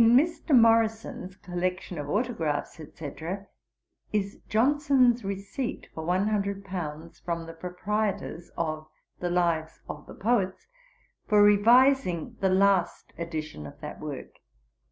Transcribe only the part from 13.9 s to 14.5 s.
work.'